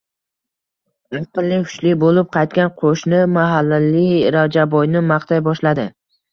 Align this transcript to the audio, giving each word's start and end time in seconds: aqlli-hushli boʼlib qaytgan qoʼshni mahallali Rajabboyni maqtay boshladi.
aqlli-hushli 1.19 1.91
boʼlib 2.05 2.33
qaytgan 2.39 2.73
qoʼshni 2.81 3.21
mahallali 3.37 4.09
Rajabboyni 4.39 5.07
maqtay 5.15 5.47
boshladi. 5.53 5.91